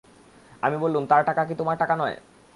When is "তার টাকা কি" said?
1.05-1.53